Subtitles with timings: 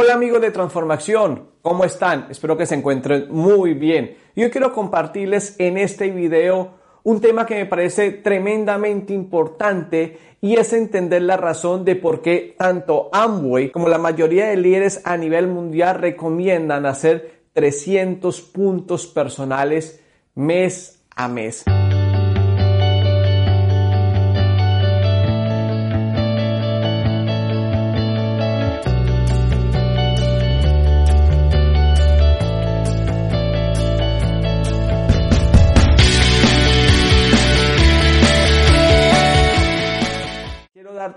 [0.00, 2.28] Hola amigos de Transformación, ¿cómo están?
[2.30, 4.16] Espero que se encuentren muy bien.
[4.36, 10.72] Yo quiero compartirles en este video un tema que me parece tremendamente importante y es
[10.72, 15.48] entender la razón de por qué tanto Amway como la mayoría de líderes a nivel
[15.48, 20.00] mundial recomiendan hacer 300 puntos personales
[20.36, 21.64] mes a mes.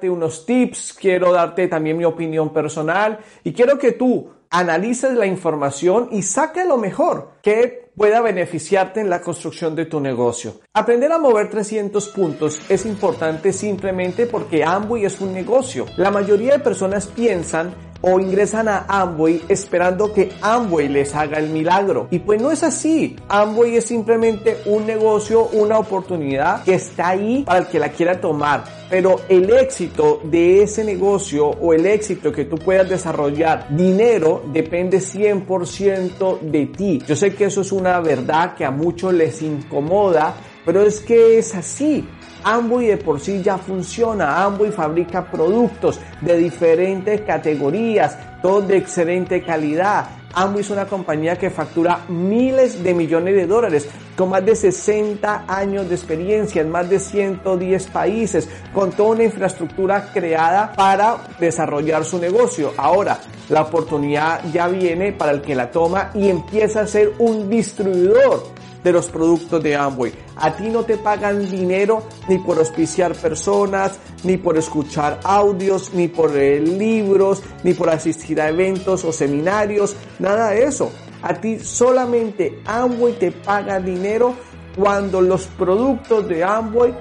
[0.10, 6.10] Unos tips, quiero darte también mi opinión personal y quiero que tú analices la información
[6.12, 10.56] y saque lo mejor que pueda beneficiarte en la construcción de tu negocio.
[10.74, 15.86] Aprender a mover 300 puntos es importante simplemente porque Amway es un negocio.
[15.98, 21.50] La mayoría de personas piensan o ingresan a Amway esperando que Amway les haga el
[21.50, 22.08] milagro.
[22.12, 23.16] Y pues no es así.
[23.28, 28.20] Amway es simplemente un negocio, una oportunidad que está ahí para el que la quiera
[28.20, 28.64] tomar.
[28.90, 34.98] Pero el éxito de ese negocio o el éxito que tú puedas desarrollar dinero depende
[34.98, 37.02] 100% de ti.
[37.08, 41.38] Yo sé que eso es una verdad que a muchos les incomoda, pero es que
[41.38, 42.06] es así.
[42.44, 44.44] Amway de por sí ya funciona.
[44.44, 50.06] Amway fabrica productos de diferentes categorías, todos de excelente calidad.
[50.34, 55.46] Amway es una compañía que factura miles de millones de dólares con más de 60
[55.48, 62.06] años de experiencia en más de 110 países, con toda una infraestructura creada para desarrollar
[62.06, 62.74] su negocio.
[62.78, 63.20] Ahora,
[63.50, 68.61] la oportunidad ya viene para el que la toma y empieza a ser un distribuidor
[68.84, 70.14] de los productos de Amway.
[70.36, 76.08] A ti no te pagan dinero ni por auspiciar personas, ni por escuchar audios, ni
[76.08, 80.92] por leer libros, ni por asistir a eventos o seminarios, nada de eso.
[81.22, 84.34] A ti solamente Amway te paga dinero
[84.76, 86.94] cuando los productos de Amway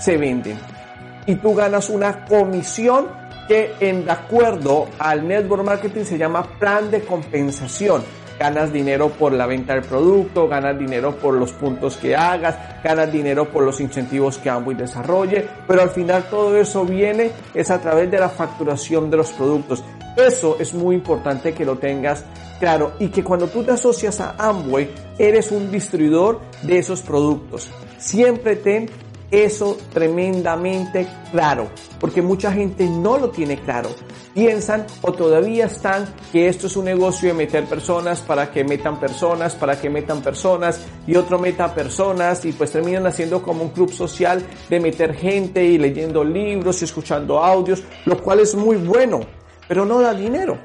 [0.00, 0.58] se venden.
[1.26, 3.08] Y tú ganas una comisión
[3.46, 8.02] que en de acuerdo al network marketing se llama plan de compensación
[8.42, 13.12] ganas dinero por la venta del producto, ganas dinero por los puntos que hagas, ganas
[13.12, 17.80] dinero por los incentivos que Amway desarrolle, pero al final todo eso viene es a
[17.80, 19.84] través de la facturación de los productos.
[20.16, 22.24] Eso es muy importante que lo tengas
[22.58, 27.70] claro y que cuando tú te asocias a Amway eres un distribuidor de esos productos.
[27.98, 28.90] Siempre ten
[29.32, 33.88] eso tremendamente claro, porque mucha gente no lo tiene claro.
[34.34, 39.00] Piensan o todavía están que esto es un negocio de meter personas para que metan
[39.00, 43.70] personas, para que metan personas y otro meta personas y pues terminan haciendo como un
[43.70, 48.76] club social de meter gente y leyendo libros y escuchando audios, lo cual es muy
[48.76, 49.20] bueno,
[49.66, 50.58] pero no da dinero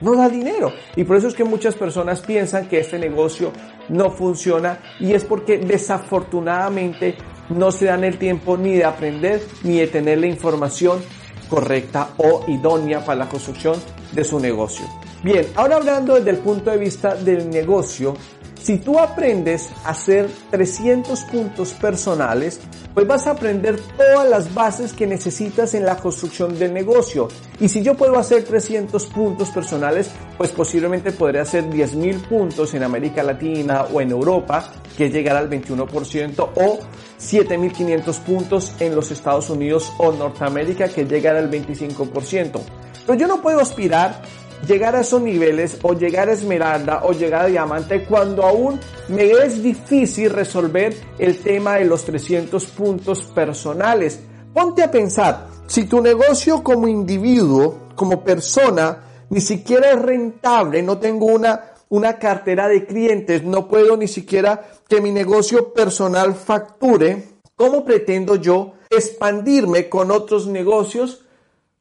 [0.00, 0.72] no da dinero.
[0.96, 3.52] Y por eso es que muchas personas piensan que este negocio
[3.88, 7.16] no funciona y es porque desafortunadamente
[7.50, 11.00] no se dan el tiempo ni de aprender ni de tener la información
[11.48, 13.74] correcta o idónea para la construcción
[14.12, 14.86] de su negocio.
[15.22, 18.16] Bien, ahora hablando desde el punto de vista del negocio,
[18.62, 22.60] si tú aprendes a hacer 300 puntos personales,
[22.94, 27.28] pues vas a aprender todas las bases que necesitas en la construcción del negocio.
[27.58, 32.82] Y si yo puedo hacer 300 puntos personales, pues posiblemente podré hacer 10.000 puntos en
[32.82, 36.78] América Latina o en Europa, que llegará al 21%, o
[37.18, 42.60] 7.500 puntos en los Estados Unidos o Norteamérica, que llegará al 25%.
[43.06, 44.20] Pero yo no puedo aspirar
[44.66, 49.30] llegar a esos niveles o llegar a esmeralda o llegar a diamante cuando aún me
[49.30, 54.20] es difícil resolver el tema de los 300 puntos personales.
[54.52, 60.98] Ponte a pensar, si tu negocio como individuo, como persona, ni siquiera es rentable, no
[60.98, 67.28] tengo una, una cartera de clientes, no puedo ni siquiera que mi negocio personal facture,
[67.54, 71.24] ¿cómo pretendo yo expandirme con otros negocios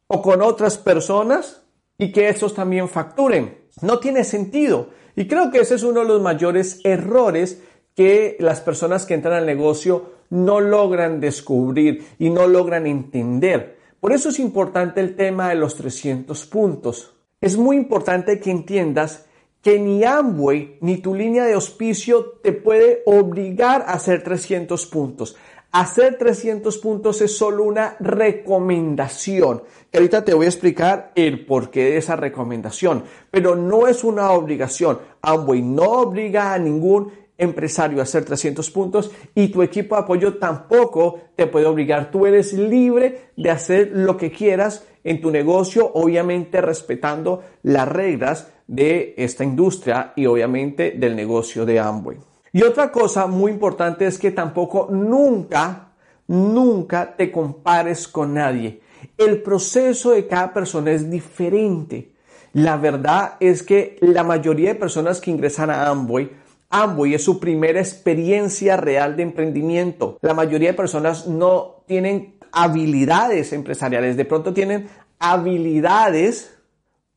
[0.07, 1.58] o con otras personas?
[1.99, 3.59] Y que estos también facturen.
[3.81, 4.89] No tiene sentido.
[5.15, 7.61] Y creo que ese es uno de los mayores errores
[7.95, 13.77] que las personas que entran al negocio no logran descubrir y no logran entender.
[13.99, 17.13] Por eso es importante el tema de los 300 puntos.
[17.41, 19.25] Es muy importante que entiendas
[19.61, 25.35] que ni Amway ni tu línea de auspicio te puede obligar a hacer 300 puntos.
[25.71, 29.61] Hacer 300 puntos es solo una recomendación.
[29.93, 34.97] ahorita te voy a explicar el porqué de esa recomendación, pero no es una obligación.
[35.21, 40.39] Amway no obliga a ningún empresario a hacer 300 puntos y tu equipo de apoyo
[40.39, 42.09] tampoco te puede obligar.
[42.09, 48.51] Tú eres libre de hacer lo que quieras en tu negocio, obviamente respetando las reglas
[48.65, 52.28] de esta industria y obviamente del negocio de Amway.
[52.51, 55.93] Y otra cosa muy importante es que tampoco nunca,
[56.27, 58.81] nunca te compares con nadie.
[59.17, 62.13] El proceso de cada persona es diferente.
[62.53, 66.31] La verdad es que la mayoría de personas que ingresan a Amway,
[66.69, 70.17] Amway es su primera experiencia real de emprendimiento.
[70.21, 74.87] La mayoría de personas no tienen habilidades empresariales, de pronto tienen
[75.19, 76.55] habilidades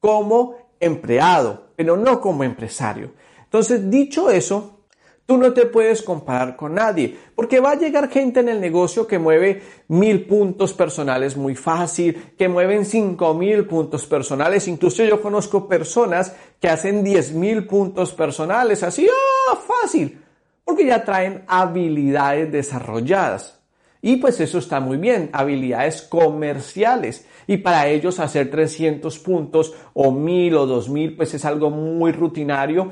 [0.00, 3.12] como empleado, pero no como empresario.
[3.44, 4.81] Entonces, dicho eso,
[5.24, 9.06] Tú no te puedes comparar con nadie, porque va a llegar gente en el negocio
[9.06, 14.66] que mueve mil puntos personales muy fácil, que mueven cinco mil puntos personales.
[14.66, 20.20] Incluso yo conozco personas que hacen diez mil puntos personales, así, ah, fácil,
[20.64, 23.60] porque ya traen habilidades desarrolladas.
[24.04, 27.24] Y pues eso está muy bien, habilidades comerciales.
[27.46, 32.90] Y para ellos hacer 300 puntos o 1000 o 2000 pues es algo muy rutinario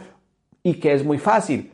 [0.63, 1.73] y que es muy fácil.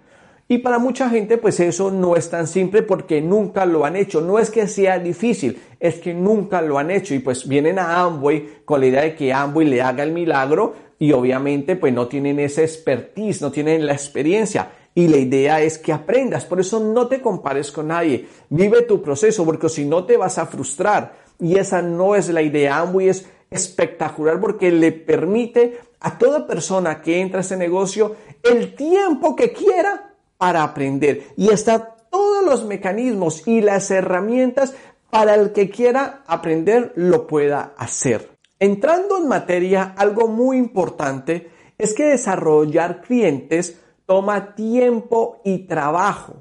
[0.48, 4.20] Y para mucha gente, pues eso no es tan simple porque nunca lo han hecho.
[4.20, 7.14] No es que sea difícil, es que nunca lo han hecho.
[7.14, 10.74] Y pues vienen a Amway con la idea de que Amway le haga el milagro
[11.00, 14.70] y obviamente pues no tienen esa expertise, no tienen la experiencia.
[14.94, 16.44] Y la idea es que aprendas.
[16.44, 18.26] Por eso no te compares con nadie.
[18.48, 21.26] Vive tu proceso porque si no te vas a frustrar.
[21.40, 22.78] Y esa no es la idea.
[22.78, 28.76] Amway es espectacular porque le permite a toda persona que entra a ese negocio el
[28.76, 34.74] tiempo que quiera para aprender y está todos los mecanismos y las herramientas
[35.10, 38.30] para el que quiera aprender lo pueda hacer.
[38.58, 46.34] Entrando en materia, algo muy importante es que desarrollar clientes toma tiempo y trabajo.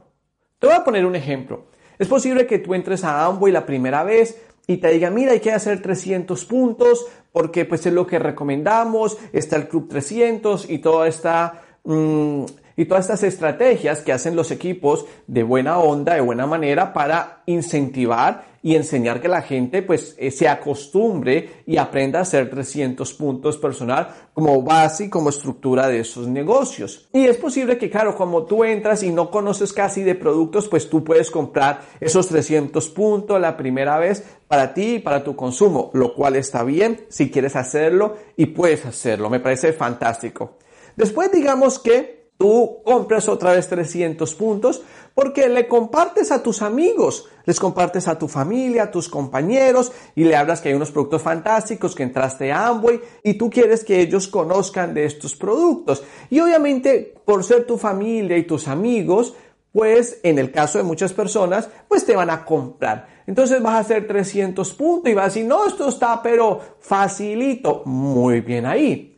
[0.60, 1.66] Te voy a poner un ejemplo.
[2.00, 5.40] Es posible que tú entres a Amway la primera vez y te diga, mira, hay
[5.40, 10.80] que hacer 300 puntos porque pues es lo que recomendamos, está el Club 300 y
[10.80, 12.46] toda esta mm,
[12.78, 17.44] y todas estas estrategias que hacen los equipos de buena onda, de buena manera para
[17.46, 23.14] incentivar y enseñar que la gente pues eh, se acostumbre y aprenda a hacer 300
[23.14, 27.08] puntos personal como base y como estructura de esos negocios.
[27.14, 30.90] Y es posible que claro, como tú entras y no conoces casi de productos, pues
[30.90, 35.92] tú puedes comprar esos 300 puntos la primera vez para ti y para tu consumo,
[35.94, 39.30] lo cual está bien si quieres hacerlo y puedes hacerlo.
[39.30, 40.58] Me parece fantástico.
[40.96, 44.82] Después digamos que Tú compras otra vez 300 puntos
[45.14, 50.26] porque le compartes a tus amigos, les compartes a tu familia, a tus compañeros y
[50.26, 54.02] le hablas que hay unos productos fantásticos, que entraste a Amway y tú quieres que
[54.02, 56.04] ellos conozcan de estos productos.
[56.30, 59.34] Y obviamente por ser tu familia y tus amigos,
[59.72, 63.24] pues en el caso de muchas personas, pues te van a comprar.
[63.28, 67.84] Entonces vas a hacer 300 puntos y vas a decir, no, esto está pero facilito.
[67.86, 69.15] Muy bien ahí.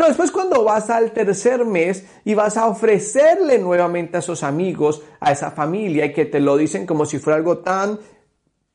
[0.00, 5.02] Pero después cuando vas al tercer mes y vas a ofrecerle nuevamente a esos amigos,
[5.20, 8.00] a esa familia y que te lo dicen como si fuera algo tan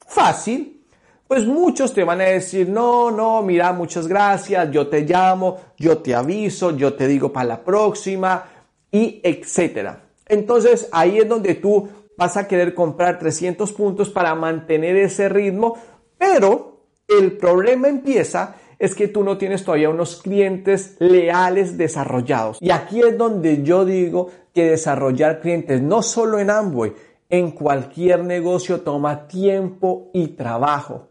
[0.06, 0.86] fácil,
[1.28, 5.98] pues muchos te van a decir, no, no, mira, muchas gracias, yo te llamo, yo
[5.98, 8.44] te aviso, yo te digo para la próxima
[8.92, 10.04] y etcétera.
[10.28, 11.90] Entonces ahí es donde tú
[12.20, 15.76] vas a querer comprar 300 puntos para mantener ese ritmo,
[16.20, 22.58] pero el problema empieza es que tú no tienes todavía unos clientes leales desarrollados.
[22.62, 26.94] Y aquí es donde yo digo que desarrollar clientes, no solo en Amway,
[27.30, 31.10] en cualquier negocio toma tiempo y trabajo.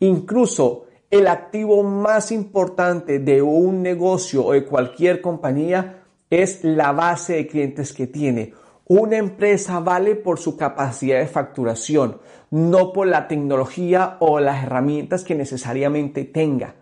[0.00, 7.34] Incluso el activo más importante de un negocio o de cualquier compañía es la base
[7.34, 8.54] de clientes que tiene.
[8.86, 12.18] Una empresa vale por su capacidad de facturación,
[12.50, 16.74] no por la tecnología o las herramientas que necesariamente tenga.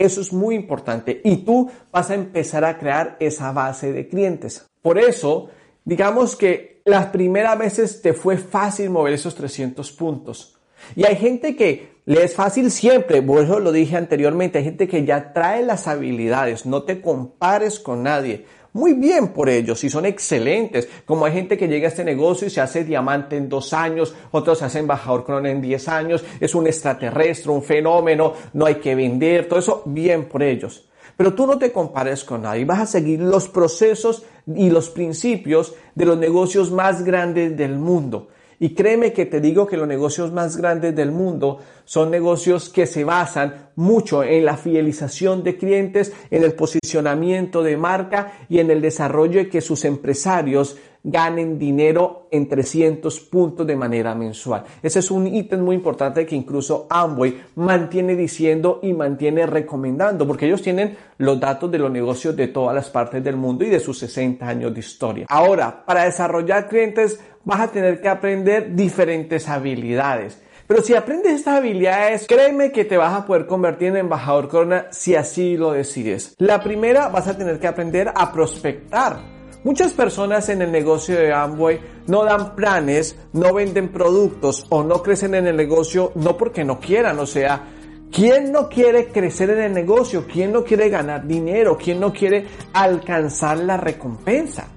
[0.00, 4.66] Eso es muy importante y tú vas a empezar a crear esa base de clientes.
[4.80, 5.50] Por eso,
[5.84, 10.58] digamos que las primeras veces te fue fácil mover esos 300 puntos.
[10.96, 14.88] Y hay gente que le es fácil siempre, por eso lo dije anteriormente, hay gente
[14.88, 19.90] que ya trae las habilidades, no te compares con nadie muy bien por ellos y
[19.90, 20.88] son excelentes.
[21.04, 24.14] Como hay gente que llega a este negocio y se hace diamante en dos años,
[24.30, 28.76] otros se hacen embajador cron en diez años, es un extraterrestre, un fenómeno, no hay
[28.76, 30.88] que vender, todo eso, bien por ellos.
[31.16, 35.74] Pero tú no te compares con nadie, vas a seguir los procesos y los principios
[35.94, 38.28] de los negocios más grandes del mundo.
[38.62, 42.86] Y créeme que te digo que los negocios más grandes del mundo son negocios que
[42.86, 48.70] se basan mucho en la fidelización de clientes, en el posicionamiento de marca y en
[48.70, 54.64] el desarrollo de que sus empresarios ganen dinero en 300 puntos de manera mensual.
[54.82, 60.46] Ese es un ítem muy importante que incluso Amway mantiene diciendo y mantiene recomendando, porque
[60.46, 63.80] ellos tienen los datos de los negocios de todas las partes del mundo y de
[63.80, 65.26] sus 60 años de historia.
[65.28, 70.40] Ahora, para desarrollar clientes vas a tener que aprender diferentes habilidades.
[70.66, 74.86] Pero si aprendes estas habilidades, créeme que te vas a poder convertir en embajador corona
[74.90, 76.36] si así lo decides.
[76.38, 79.18] La primera, vas a tener que aprender a prospectar.
[79.64, 85.02] Muchas personas en el negocio de Amway no dan planes, no venden productos o no
[85.02, 87.68] crecen en el negocio no porque no quieran, o sea,
[88.10, 90.24] ¿quién no quiere crecer en el negocio?
[90.32, 91.76] ¿Quién no quiere ganar dinero?
[91.76, 94.68] ¿Quién no quiere alcanzar la recompensa?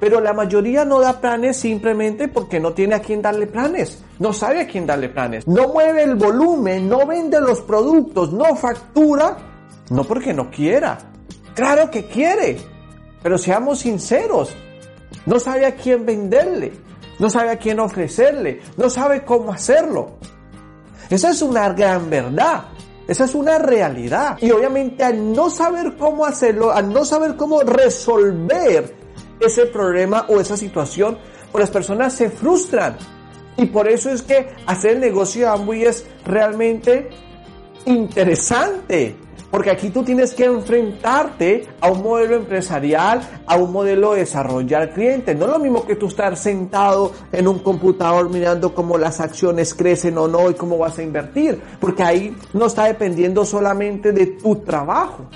[0.00, 4.02] Pero la mayoría no da planes simplemente porque no tiene a quién darle planes.
[4.18, 5.46] No sabe a quién darle planes.
[5.46, 9.36] No mueve el volumen, no vende los productos, no factura.
[9.90, 10.98] No porque no quiera.
[11.54, 12.58] Claro que quiere.
[13.22, 14.54] Pero seamos sinceros,
[15.24, 16.72] no sabe a quién venderle,
[17.18, 20.18] no sabe a quién ofrecerle, no sabe cómo hacerlo.
[21.10, 22.64] Esa es una gran verdad.
[23.08, 24.36] Esa es una realidad.
[24.40, 28.94] Y obviamente al no saber cómo hacerlo, al no saber cómo resolver
[29.40, 31.18] ese problema o esa situación,
[31.52, 32.96] pues las personas se frustran.
[33.56, 37.08] Y por eso es que hacer el negocio de Amway es realmente
[37.86, 39.16] interesante.
[39.50, 44.92] Porque aquí tú tienes que enfrentarte a un modelo empresarial, a un modelo de desarrollar
[44.92, 45.36] clientes.
[45.36, 49.72] No es lo mismo que tú estar sentado en un computador mirando cómo las acciones
[49.72, 51.60] crecen o no y cómo vas a invertir.
[51.80, 55.26] Porque ahí no está dependiendo solamente de tu trabajo.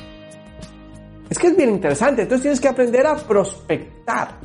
[1.31, 2.23] Es que es bien interesante.
[2.23, 4.39] Entonces tienes que aprender a prospectar.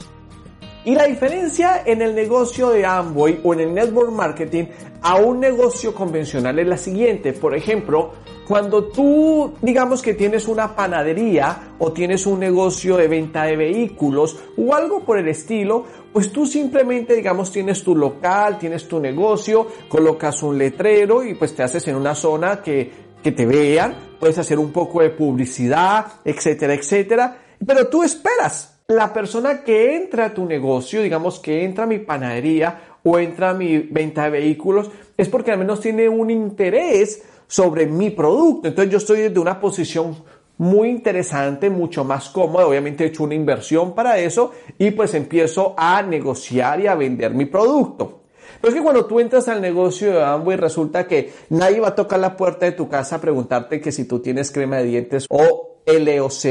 [0.85, 4.65] Y la diferencia en el negocio de Amway o en el network marketing
[5.01, 7.33] a un negocio convencional es la siguiente.
[7.33, 8.11] Por ejemplo,
[8.47, 14.37] cuando tú digamos que tienes una panadería o tienes un negocio de venta de vehículos
[14.55, 19.67] o algo por el estilo, pues tú simplemente digamos tienes tu local, tienes tu negocio,
[19.89, 24.37] colocas un letrero y pues te haces en una zona que, que te vean, puedes
[24.37, 30.33] hacer un poco de publicidad, etcétera, etcétera, pero tú esperas la persona que entra a
[30.35, 34.91] tu negocio, digamos que entra a mi panadería o entra a mi venta de vehículos,
[35.17, 38.67] es porque al menos tiene un interés sobre mi producto.
[38.67, 40.15] Entonces yo estoy desde una posición
[40.59, 42.67] muy interesante, mucho más cómoda.
[42.67, 47.33] Obviamente he hecho una inversión para eso y pues empiezo a negociar y a vender
[47.33, 48.24] mi producto.
[48.61, 51.95] Pero es que cuando tú entras al negocio de Amway resulta que nadie va a
[51.95, 55.25] tocar la puerta de tu casa a preguntarte que si tú tienes crema de dientes
[55.29, 56.43] o LOC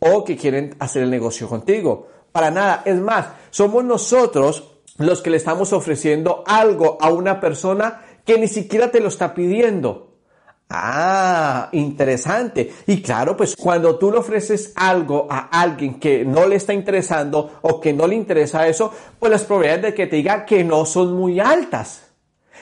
[0.00, 2.08] o que quieren hacer el negocio contigo.
[2.32, 2.82] Para nada.
[2.84, 8.48] Es más, somos nosotros los que le estamos ofreciendo algo a una persona que ni
[8.48, 10.11] siquiera te lo está pidiendo.
[10.74, 12.72] Ah, interesante.
[12.86, 17.58] Y claro, pues cuando tú le ofreces algo a alguien que no le está interesando
[17.60, 20.86] o que no le interesa eso, pues las probabilidades de que te diga que no
[20.86, 22.04] son muy altas.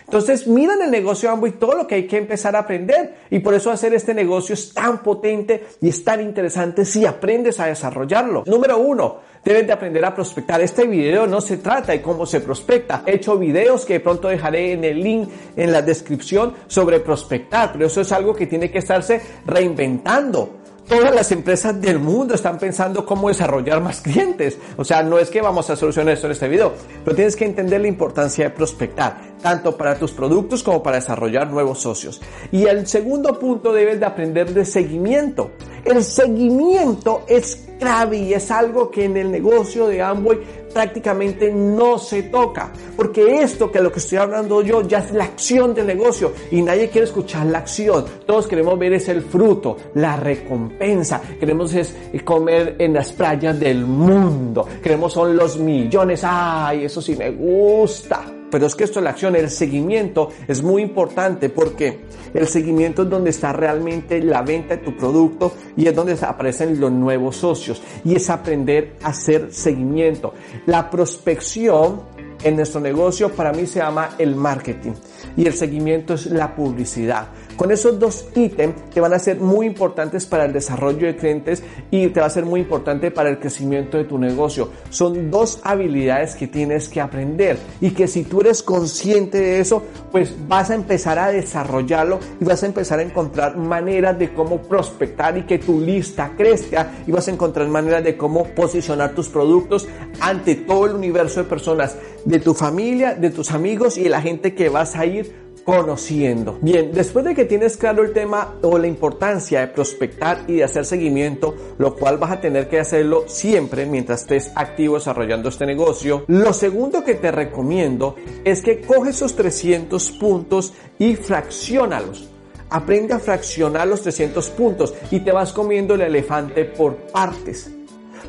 [0.06, 3.54] Entonces, miran el negocio Amway todo lo que hay que empezar a aprender y por
[3.54, 8.42] eso hacer este negocio es tan potente y es tan interesante si aprendes a desarrollarlo.
[8.46, 10.60] Número uno, deben de aprender a prospectar.
[10.60, 13.02] Este video no se trata de cómo se prospecta.
[13.06, 17.72] He hecho videos que de pronto dejaré en el link en la descripción sobre prospectar,
[17.72, 20.59] pero eso es algo que tiene que estarse reinventando
[20.90, 24.58] todas las empresas del mundo están pensando cómo desarrollar más clientes.
[24.76, 27.44] O sea, no es que vamos a solucionar esto en este video, pero tienes que
[27.44, 32.20] entender la importancia de prospectar, tanto para tus productos como para desarrollar nuevos socios.
[32.50, 35.52] Y el segundo punto, debes de aprender de seguimiento.
[35.84, 40.40] El seguimiento es clave y es algo que en el negocio de Amway
[40.72, 42.72] prácticamente no se toca.
[42.96, 46.62] Porque esto que lo que estoy hablando yo ya es la acción del negocio y
[46.62, 48.04] nadie quiere escuchar la acción.
[48.26, 51.20] Todos queremos ver es el fruto, la recompensa.
[51.38, 54.66] Queremos es comer en las playas del mundo.
[54.82, 56.22] Queremos son los millones.
[56.24, 58.39] Ay, eso sí me gusta.
[58.50, 62.00] Pero es que esto es la acción, el seguimiento es muy importante porque
[62.34, 66.80] el seguimiento es donde está realmente la venta de tu producto y es donde aparecen
[66.80, 70.34] los nuevos socios y es aprender a hacer seguimiento.
[70.66, 72.02] La prospección
[72.42, 74.92] en nuestro negocio para mí se llama el marketing
[75.36, 77.28] y el seguimiento es la publicidad.
[77.60, 81.62] Con esos dos ítems te van a ser muy importantes para el desarrollo de clientes
[81.90, 84.70] y te va a ser muy importante para el crecimiento de tu negocio.
[84.88, 89.82] Son dos habilidades que tienes que aprender y que si tú eres consciente de eso,
[90.10, 94.62] pues vas a empezar a desarrollarlo y vas a empezar a encontrar maneras de cómo
[94.62, 99.28] prospectar y que tu lista crezca y vas a encontrar maneras de cómo posicionar tus
[99.28, 99.86] productos
[100.18, 104.22] ante todo el universo de personas de tu familia, de tus amigos y de la
[104.22, 106.58] gente que vas a ir conociendo.
[106.60, 110.64] Bien, después de que tienes claro el tema o la importancia de prospectar y de
[110.64, 115.66] hacer seguimiento, lo cual vas a tener que hacerlo siempre mientras estés activo desarrollando este
[115.66, 122.28] negocio, lo segundo que te recomiendo es que coges esos 300 puntos y fraccionalos.
[122.70, 127.70] Aprende a fraccionar los 300 puntos y te vas comiendo el elefante por partes.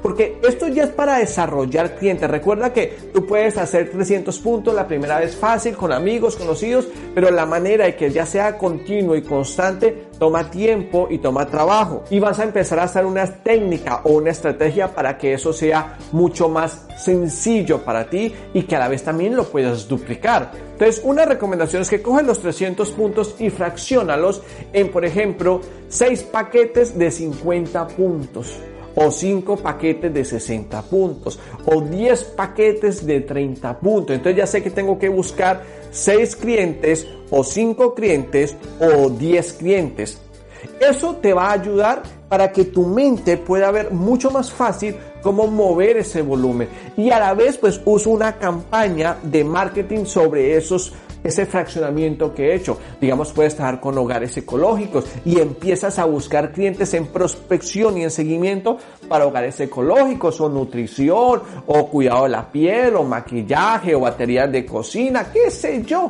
[0.01, 2.29] Porque esto ya es para desarrollar clientes.
[2.29, 7.29] Recuerda que tú puedes hacer 300 puntos la primera vez fácil, con amigos, conocidos, pero
[7.29, 12.03] la manera de que ya sea continuo y constante toma tiempo y toma trabajo.
[12.09, 15.97] Y vas a empezar a hacer una técnica o una estrategia para que eso sea
[16.11, 20.51] mucho más sencillo para ti y que a la vez también lo puedas duplicar.
[20.73, 24.41] Entonces, una recomendación es que coges los 300 puntos y fraccionalos
[24.73, 28.57] en, por ejemplo, 6 paquetes de 50 puntos
[28.95, 34.15] o 5 paquetes de 60 puntos o 10 paquetes de 30 puntos.
[34.15, 40.19] Entonces ya sé que tengo que buscar 6 clientes o 5 clientes o 10 clientes.
[40.79, 45.47] Eso te va a ayudar para que tu mente pueda ver mucho más fácil cómo
[45.47, 50.93] mover ese volumen y a la vez pues uso una campaña de marketing sobre esos
[51.23, 52.77] ese fraccionamiento que he hecho.
[52.99, 58.11] Digamos, puedes trabajar con hogares ecológicos y empiezas a buscar clientes en prospección y en
[58.11, 64.51] seguimiento para hogares ecológicos o nutrición o cuidado de la piel o maquillaje o baterías
[64.51, 66.05] de cocina, qué sé yo.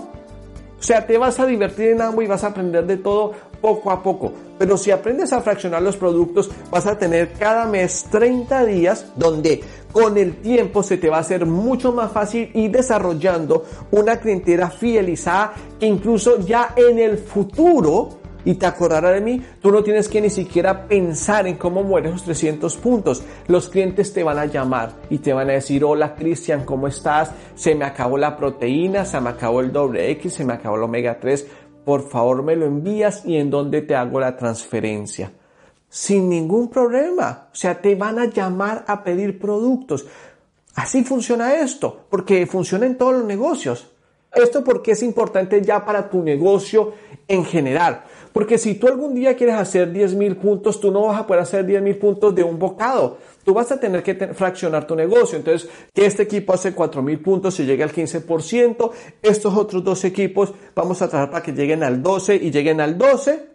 [0.81, 3.91] O sea, te vas a divertir en ambos y vas a aprender de todo poco
[3.91, 4.33] a poco.
[4.57, 9.63] Pero si aprendes a fraccionar los productos, vas a tener cada mes 30 días donde
[9.91, 14.69] con el tiempo se te va a hacer mucho más fácil ir desarrollando una clientela
[14.69, 20.09] fidelizada que incluso ya en el futuro y te acordará de mí, tú no tienes
[20.09, 23.23] que ni siquiera pensar en cómo mueres esos 300 puntos.
[23.47, 27.31] Los clientes te van a llamar y te van a decir, hola Cristian, ¿cómo estás?
[27.55, 30.83] Se me acabó la proteína, se me acabó el doble X, se me acabó el
[30.83, 31.47] omega 3.
[31.85, 35.31] Por favor, me lo envías y en dónde te hago la transferencia
[35.91, 37.49] sin ningún problema.
[37.51, 40.05] O sea, te van a llamar a pedir productos.
[40.73, 43.91] Así funciona esto, porque funciona en todos los negocios.
[44.33, 46.93] Esto porque es importante ya para tu negocio
[47.27, 48.03] en general.
[48.31, 51.43] Porque si tú algún día quieres hacer 10 mil puntos, tú no vas a poder
[51.43, 53.17] hacer 10 mil puntos de un bocado.
[53.43, 55.37] Tú vas a tener que fraccionar tu negocio.
[55.37, 58.91] Entonces, que este equipo hace 4 mil puntos y llegue al 15%.
[59.21, 62.97] Estos otros dos equipos vamos a tratar para que lleguen al 12 y lleguen al
[62.97, 63.51] 12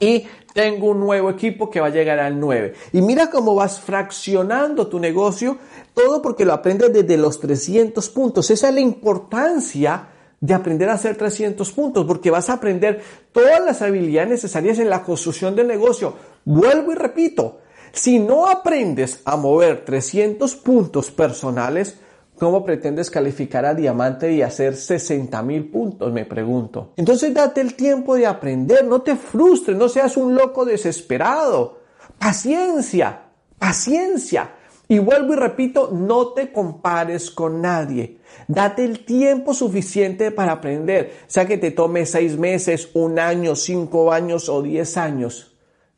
[0.00, 2.74] y tengo un nuevo equipo que va a llegar al 9.
[2.92, 5.58] Y mira cómo vas fraccionando tu negocio,
[5.94, 8.50] todo porque lo aprendes desde los 300 puntos.
[8.50, 10.08] Esa es la importancia
[10.40, 14.88] de aprender a hacer 300 puntos, porque vas a aprender todas las habilidades necesarias en
[14.88, 16.14] la construcción del negocio.
[16.44, 17.58] Vuelvo y repito,
[17.92, 21.98] si no aprendes a mover 300 puntos personales,
[22.40, 26.10] ¿Cómo pretendes calificar a diamante y hacer 60 mil puntos?
[26.10, 26.94] Me pregunto.
[26.96, 31.80] Entonces date el tiempo de aprender, no te frustres, no seas un loco desesperado.
[32.18, 33.24] Paciencia,
[33.58, 34.52] paciencia.
[34.88, 38.20] Y vuelvo y repito, no te compares con nadie.
[38.48, 44.12] Date el tiempo suficiente para aprender, sea que te tome seis meses, un año, cinco
[44.12, 45.49] años o diez años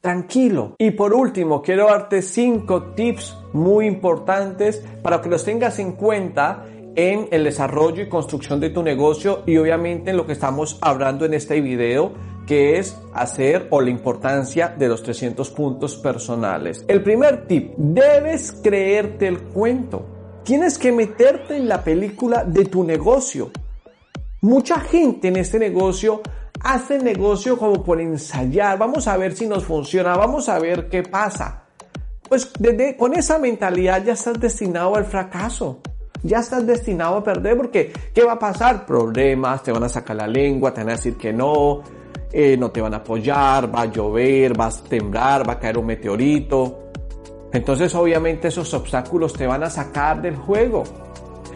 [0.03, 0.75] tranquilo.
[0.79, 6.67] Y por último, quiero darte cinco tips muy importantes para que los tengas en cuenta
[6.95, 11.25] en el desarrollo y construcción de tu negocio y obviamente en lo que estamos hablando
[11.25, 12.13] en este video
[12.47, 16.85] que es hacer o la importancia de los 300 puntos personales.
[16.89, 20.05] El primer tip, debes creerte el cuento.
[20.43, 23.53] Tienes que meterte en la película de tu negocio.
[24.41, 26.21] Mucha gente en este negocio
[26.63, 31.03] hace negocio como por ensayar, vamos a ver si nos funciona, vamos a ver qué
[31.03, 31.65] pasa.
[32.29, 35.81] Pues desde, con esa mentalidad ya estás destinado al fracaso.
[36.23, 38.87] Ya estás destinado a perder porque ¿qué va a pasar?
[38.87, 41.83] Problemas, te van a sacar la lengua, te van a decir que no,
[42.31, 45.79] eh, no te van a apoyar, va a llover, va a temblar, va a caer
[45.79, 46.79] un meteorito.
[47.53, 50.85] Entonces obviamente esos obstáculos te van a sacar del juego.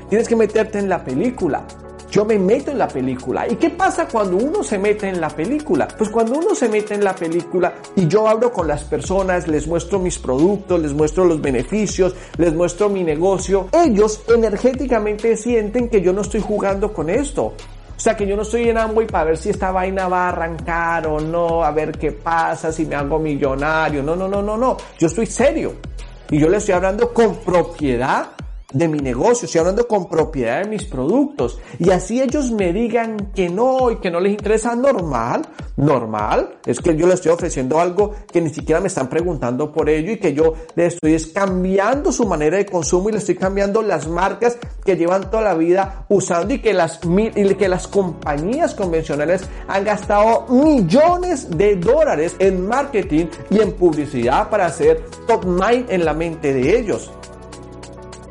[0.08, 1.64] Tienes que meterte en la película.
[2.10, 3.46] Yo me meto en la película.
[3.48, 5.88] ¿Y qué pasa cuando uno se mete en la película?
[5.88, 9.66] Pues cuando uno se mete en la película y yo hablo con las personas, les
[9.66, 16.00] muestro mis productos, les muestro los beneficios, les muestro mi negocio, ellos energéticamente sienten que
[16.00, 17.54] yo no estoy jugando con esto.
[17.96, 20.28] O sea que yo no estoy en Amway para ver si esta vaina va a
[20.28, 24.02] arrancar o no, a ver qué pasa, si me hago millonario.
[24.02, 24.76] No, no, no, no, no.
[24.98, 25.74] Yo estoy serio.
[26.30, 28.28] Y yo le estoy hablando con propiedad
[28.72, 31.58] de mi negocio, estoy hablando con propiedad de mis productos.
[31.78, 35.42] Y así ellos me digan que no y que no les interesa, normal,
[35.76, 36.58] normal.
[36.66, 40.12] Es que yo les estoy ofreciendo algo que ni siquiera me están preguntando por ello
[40.12, 44.08] y que yo les estoy cambiando su manera de consumo y le estoy cambiando las
[44.08, 49.48] marcas que llevan toda la vida usando y que las, y que las compañías convencionales
[49.68, 56.04] han gastado millones de dólares en marketing y en publicidad para hacer top mind en
[56.04, 57.12] la mente de ellos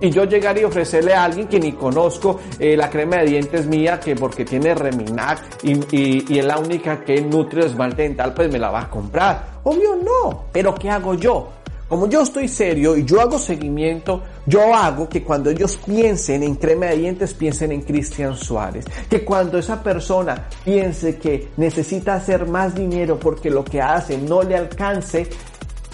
[0.02, 3.66] y yo llegar y ofrecerle a alguien que ni conozco eh, la crema de dientes
[3.66, 8.60] mía que porque tiene Reminac y, es la única que nutre esmalte dental pues me
[8.60, 9.60] la va a comprar.
[9.64, 11.50] Obvio no, pero ¿qué hago yo?
[11.88, 16.56] Como yo estoy serio y yo hago seguimiento, yo hago que cuando ellos piensen en
[16.56, 18.86] crema de dientes, piensen en Cristian Suárez.
[19.08, 24.42] Que cuando esa persona piense que necesita hacer más dinero porque lo que hace no
[24.42, 25.28] le alcance,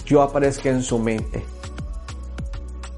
[0.06, 1.44] yo aparezca en su mente.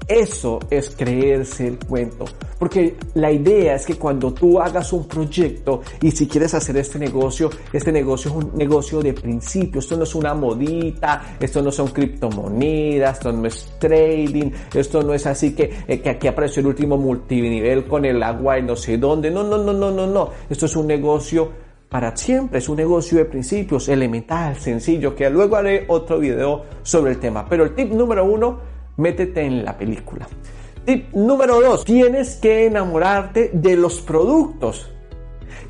[0.07, 2.25] Eso es creerse el cuento.
[2.59, 6.99] Porque la idea es que cuando tú hagas un proyecto y si quieres hacer este
[6.99, 9.79] negocio, este negocio es un negocio de principio.
[9.79, 15.13] Esto no es una modita, esto no son criptomonedas, esto no es trading, esto no
[15.13, 18.75] es así que, eh, que aquí apareció el último multinivel con el agua y no
[18.75, 19.31] sé dónde.
[19.31, 20.29] No, no, no, no, no, no.
[20.49, 21.51] Esto es un negocio
[21.89, 22.59] para siempre.
[22.59, 27.47] Es un negocio de principios, elemental, sencillo, que luego haré otro video sobre el tema.
[27.49, 30.27] Pero el tip número uno métete en la película.
[30.85, 34.91] Tip número dos, tienes que enamorarte de los productos.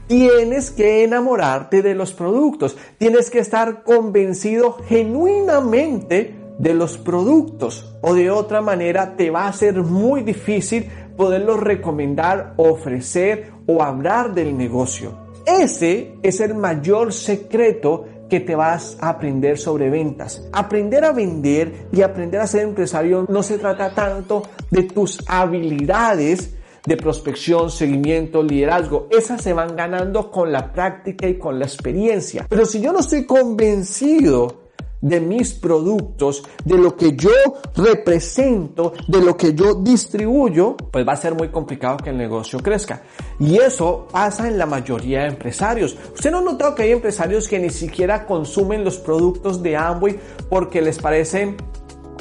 [0.07, 2.77] Tienes que enamorarte de los productos.
[2.97, 7.95] Tienes que estar convencido genuinamente de los productos.
[8.01, 14.33] O de otra manera te va a ser muy difícil poderlos recomendar, ofrecer o hablar
[14.33, 15.25] del negocio.
[15.45, 20.47] Ese es el mayor secreto que te vas a aprender sobre ventas.
[20.51, 26.55] Aprender a vender y aprender a ser empresario no se trata tanto de tus habilidades
[26.85, 29.07] de prospección, seguimiento, liderazgo.
[29.09, 32.45] Esas se van ganando con la práctica y con la experiencia.
[32.47, 34.64] Pero si yo no estoy convencido
[35.01, 37.31] de mis productos, de lo que yo
[37.75, 42.59] represento, de lo que yo distribuyo, pues va a ser muy complicado que el negocio
[42.59, 43.03] crezca.
[43.39, 45.97] Y eso pasa en la mayoría de empresarios.
[46.13, 50.19] Usted no ha notado que hay empresarios que ni siquiera consumen los productos de Amway
[50.49, 51.57] porque les parecen,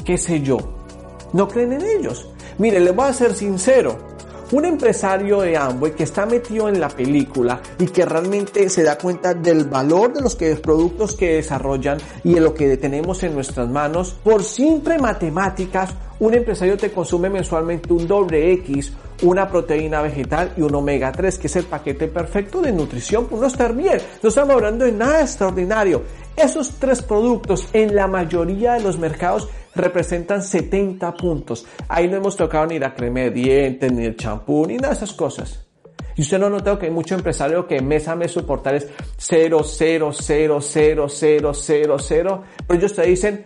[0.03, 0.57] qué sé yo,
[1.33, 2.29] no creen en ellos.
[2.57, 4.14] Mire, le voy a ser sincero.
[4.51, 8.95] Un empresario de Amway que está metido en la película y que realmente se da
[8.97, 13.67] cuenta del valor de los productos que desarrollan y de lo que tenemos en nuestras
[13.67, 20.53] manos, por simple matemáticas, un empresario te consume mensualmente un doble X, una proteína vegetal
[20.55, 23.97] y un omega 3, que es el paquete perfecto de nutrición por no estar bien.
[24.21, 26.03] No estamos hablando de nada extraordinario.
[26.35, 31.65] Esos tres productos en la mayoría de los mercados representan 70 puntos.
[31.87, 34.95] Ahí no hemos tocado ni la crema de dientes, ni el champú, ni nada de
[34.95, 35.65] esas cosas.
[36.17, 38.87] Y usted no notado que hay mucho empresario que mes a mes su portal es
[39.17, 42.43] 0, 0, 0, 0, 0, 0, 0.
[42.67, 43.45] Pero ellos te dicen,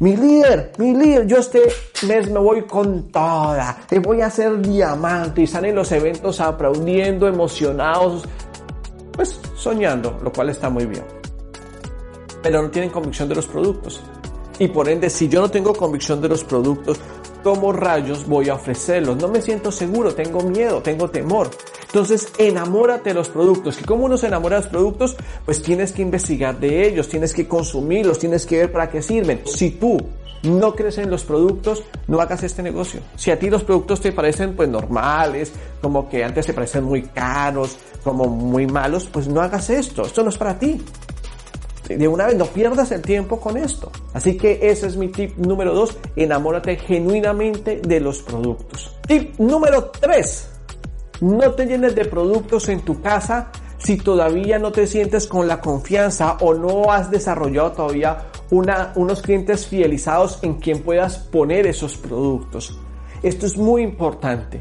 [0.00, 1.62] mi líder, mi líder, yo este
[2.06, 6.40] mes me voy con toda, te voy a hacer diamante y están en los eventos
[6.40, 8.24] aplaudiendo, emocionados,
[9.12, 11.19] pues soñando, lo cual está muy bien.
[12.42, 14.02] Pero no tienen convicción de los productos.
[14.60, 17.00] Y por ende, si yo no tengo convicción de los productos,
[17.42, 19.16] ¿cómo rayos voy a ofrecerlos?
[19.16, 21.50] No me siento seguro, tengo miedo, tengo temor.
[21.86, 23.80] Entonces, enamórate de los productos.
[23.80, 25.16] ¿Y cómo uno se enamora de los productos?
[25.46, 29.40] Pues tienes que investigar de ellos, tienes que consumirlos, tienes que ver para qué sirven.
[29.46, 29.96] Si tú
[30.42, 33.00] no crees en los productos, no hagas este negocio.
[33.16, 37.02] Si a ti los productos te parecen pues normales, como que antes te parecen muy
[37.02, 40.02] caros, como muy malos, pues no hagas esto.
[40.02, 40.82] Esto no es para ti
[41.96, 43.90] de una vez no pierdas el tiempo con esto.
[44.12, 48.96] Así que ese es mi tip número dos, enamórate genuinamente de los productos.
[49.06, 50.48] Tip número tres,
[51.20, 55.60] no te llenes de productos en tu casa si todavía no te sientes con la
[55.60, 61.96] confianza o no has desarrollado todavía una, unos clientes fidelizados en quien puedas poner esos
[61.96, 62.78] productos.
[63.22, 64.60] Esto es muy importante.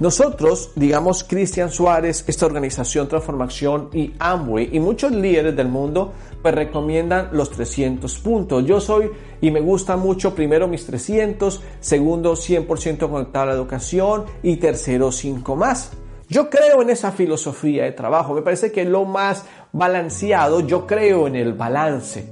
[0.00, 6.54] Nosotros, digamos, Cristian Suárez, esta organización Transformación y Amway y muchos líderes del mundo, pues
[6.54, 8.64] recomiendan los 300 puntos.
[8.64, 14.24] Yo soy y me gusta mucho primero mis 300, segundo 100% conectado a la educación
[14.42, 15.92] y tercero 5 más.
[16.28, 21.26] Yo creo en esa filosofía de trabajo, me parece que lo más balanceado, yo creo
[21.26, 22.30] en el balance.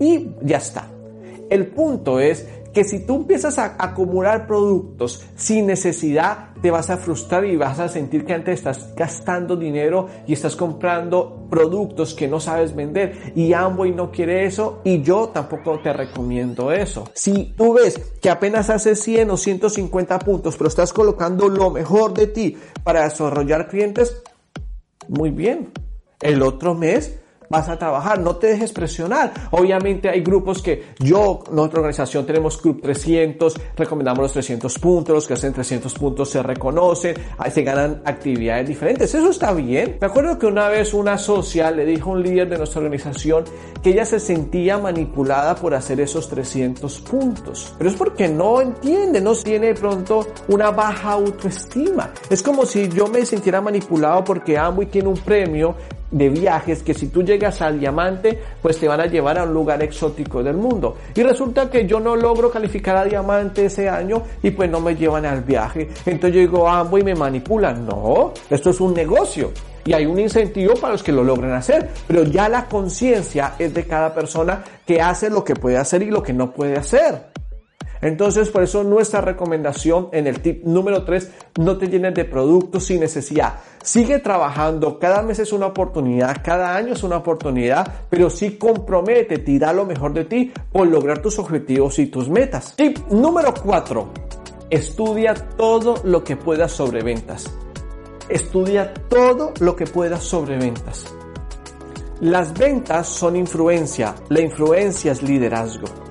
[0.00, 0.88] Y ya está.
[1.48, 6.96] El punto es que si tú empiezas a acumular productos sin necesidad, te vas a
[6.96, 12.26] frustrar y vas a sentir que antes estás gastando dinero y estás comprando productos que
[12.26, 13.32] no sabes vender.
[13.36, 17.08] Y Amway no quiere eso y yo tampoco te recomiendo eso.
[17.14, 22.12] Si tú ves que apenas haces 100 o 150 puntos, pero estás colocando lo mejor
[22.12, 24.22] de ti para desarrollar clientes,
[25.08, 25.70] muy bien.
[26.20, 29.32] El otro mes vas a trabajar, no te dejes presionar.
[29.50, 35.26] Obviamente hay grupos que yo, nuestra organización tenemos Club 300, recomendamos los 300 puntos, los
[35.26, 37.14] que hacen 300 puntos se reconocen,
[37.52, 39.98] se ganan actividades diferentes, eso está bien.
[40.00, 43.44] Me acuerdo que una vez una socia le dijo a un líder de nuestra organización
[43.82, 49.20] que ella se sentía manipulada por hacer esos 300 puntos, pero es porque no entiende,
[49.20, 52.12] no tiene de pronto una baja autoestima.
[52.30, 55.74] Es como si yo me sintiera manipulado porque Amway tiene un premio
[56.10, 59.52] de viajes que si tú llegas al diamante, pues te van a llevar a un
[59.52, 60.96] lugar exótico del mundo.
[61.14, 64.94] Y resulta que yo no logro calificar a diamante ese año y pues no me
[64.94, 65.88] llevan al viaje.
[66.06, 67.86] Entonces yo digo, ah, y me manipulan.
[67.86, 69.52] No, esto es un negocio.
[69.86, 73.74] Y hay un incentivo para los que lo logren hacer, pero ya la conciencia es
[73.74, 77.33] de cada persona que hace lo que puede hacer y lo que no puede hacer.
[78.04, 82.84] Entonces, por eso nuestra recomendación en el tip número 3, no te llenes de productos
[82.84, 83.54] sin necesidad.
[83.82, 89.42] Sigue trabajando, cada mes es una oportunidad, cada año es una oportunidad, pero sí compromete,
[89.58, 92.76] da lo mejor de ti por lograr tus objetivos y tus metas.
[92.76, 94.08] Tip número 4,
[94.68, 97.50] estudia todo lo que puedas sobre ventas.
[98.28, 101.06] Estudia todo lo que puedas sobre ventas.
[102.20, 106.03] Las ventas son influencia, la influencia es liderazgo.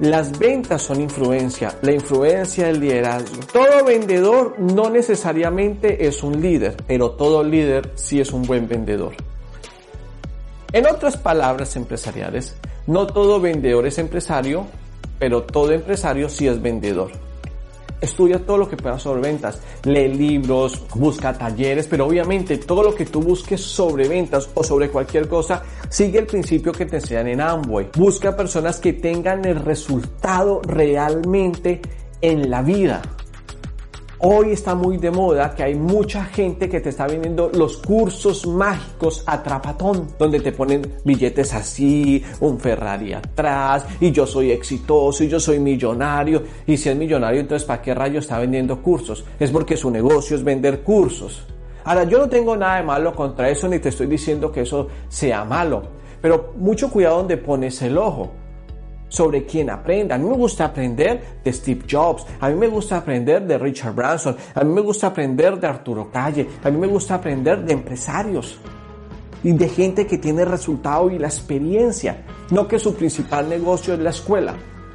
[0.00, 3.40] Las ventas son influencia, la influencia del liderazgo.
[3.52, 9.14] Todo vendedor no necesariamente es un líder, pero todo líder sí es un buen vendedor.
[10.72, 14.66] En otras palabras empresariales, no todo vendedor es empresario,
[15.18, 17.12] pero todo empresario sí es vendedor
[18.02, 22.94] estudia todo lo que puedas sobre ventas, lee libros, busca talleres, pero obviamente todo lo
[22.94, 27.28] que tú busques sobre ventas o sobre cualquier cosa, sigue el principio que te enseñan
[27.28, 27.90] en Amway.
[27.96, 31.80] Busca personas que tengan el resultado realmente
[32.20, 33.00] en la vida.
[34.24, 38.46] Hoy está muy de moda que hay mucha gente que te está vendiendo los cursos
[38.46, 45.24] mágicos a trapatón, donde te ponen billetes así, un Ferrari atrás, y yo soy exitoso,
[45.24, 46.40] y yo soy millonario.
[46.68, 49.24] Y si es millonario, entonces ¿para qué rayo está vendiendo cursos?
[49.40, 51.44] Es porque su negocio es vender cursos.
[51.82, 54.86] Ahora, yo no tengo nada de malo contra eso, ni te estoy diciendo que eso
[55.08, 55.82] sea malo,
[56.20, 58.30] pero mucho cuidado donde pones el ojo
[59.12, 60.14] sobre quién aprende.
[60.14, 63.94] A mí me gusta aprender de Steve Jobs, a mí me gusta aprender de Richard
[63.94, 67.74] Branson, a mí me gusta aprender de Arturo Calle, a mí me gusta aprender de
[67.74, 68.58] empresarios
[69.44, 74.00] y de gente que tiene resultado y la experiencia, no que su principal negocio es
[74.00, 74.54] la escuela,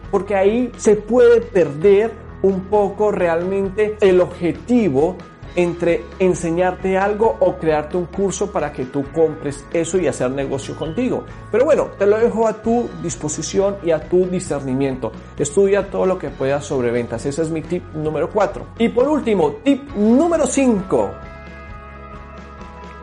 [0.09, 5.15] porque ahí se puede perder un poco realmente el objetivo
[5.57, 10.75] entre enseñarte algo o crearte un curso para que tú compres eso y hacer negocio
[10.75, 11.23] contigo.
[11.51, 15.11] Pero bueno, te lo dejo a tu disposición y a tu discernimiento.
[15.35, 17.25] Estudia todo lo que puedas sobre ventas.
[17.25, 18.67] Ese es mi tip número 4.
[18.77, 21.11] Y por último, tip número 5.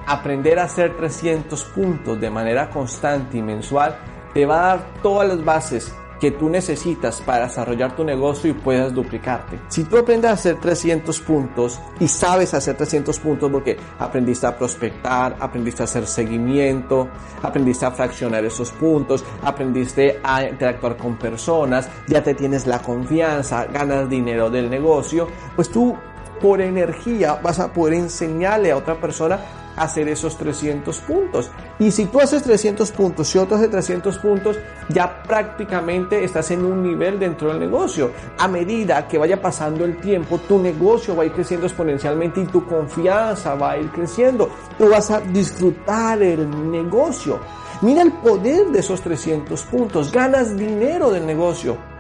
[0.07, 3.97] Aprender a hacer 300 puntos de manera constante y mensual
[4.33, 5.93] te va a dar todas las bases
[6.25, 9.61] que tú necesitas para desarrollar tu negocio y puedas duplicarte.
[9.69, 14.57] Si tú aprendes a hacer 300 puntos y sabes hacer 300 puntos porque aprendiste a
[14.57, 17.11] prospectar, aprendiste a hacer seguimiento,
[17.43, 23.67] aprendiste a fraccionar esos puntos, aprendiste a interactuar con personas, ya te tienes la confianza,
[23.67, 25.95] ganas dinero del negocio, pues tú
[26.41, 29.41] por energía vas a poder enseñarle a otra persona
[29.77, 31.51] hacer esos 300 puntos.
[31.79, 34.59] Y si tú haces 300 puntos y otro hace 300 puntos,
[34.89, 38.11] ya prácticamente estás en un nivel dentro del negocio.
[38.39, 42.47] A medida que vaya pasando el tiempo, tu negocio va a ir creciendo exponencialmente y
[42.47, 44.51] tu confianza va a ir creciendo.
[44.79, 47.41] Tú vas a disfrutar el negocio.
[47.83, 50.13] Mira el poder de esos 300 puntos.
[50.13, 51.94] Ganas dinero del negocio.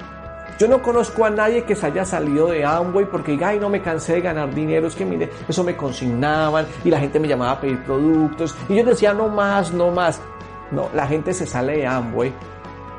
[0.58, 3.68] Yo no conozco a nadie que se haya salido de Amway porque diga, ay, no
[3.68, 7.26] me cansé de ganar dinero, es que mire, eso me consignaban y la gente me
[7.26, 10.20] llamaba a pedir productos y yo decía, no más, no más.
[10.70, 12.32] No, la gente se sale de Amway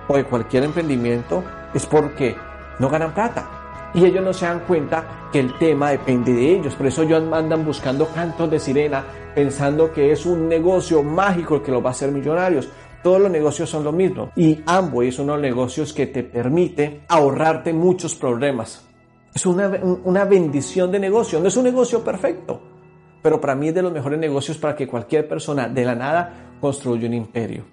[0.07, 2.35] o de cualquier emprendimiento es porque
[2.79, 3.49] no ganan plata.
[3.93, 6.75] Y ellos no se dan cuenta que el tema depende de ellos.
[6.75, 11.61] Por eso ellos andan buscando cantos de sirena pensando que es un negocio mágico el
[11.61, 12.69] que los va a hacer millonarios.
[13.05, 16.23] Todos los negocios son lo mismo y Amway es uno de los negocios que te
[16.23, 18.83] permite ahorrarte muchos problemas.
[19.31, 19.67] Es una,
[20.05, 22.59] una bendición de negocio, no es un negocio perfecto,
[23.21, 26.55] pero para mí es de los mejores negocios para que cualquier persona de la nada
[26.59, 27.65] construya un imperio.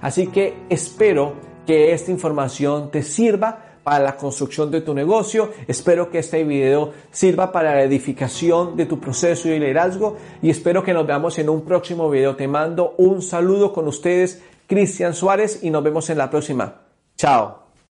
[0.00, 1.34] Así que espero
[1.64, 5.52] que esta información te sirva para la construcción de tu negocio.
[5.68, 10.82] Espero que este video sirva para la edificación de tu proceso y liderazgo y espero
[10.82, 12.34] que nos veamos en un próximo video.
[12.34, 16.80] Te mando un saludo con ustedes, Cristian Suárez, y nos vemos en la próxima.
[17.16, 17.65] Chao.